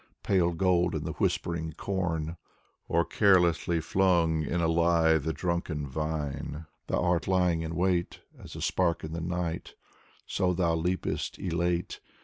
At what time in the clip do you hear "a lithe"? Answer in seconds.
4.59-5.31